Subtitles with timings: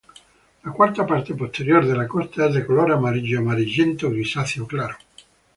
[0.63, 4.97] La cuarta parte posterior de la costa es de color amarillo-amarillento-grisáceo claro.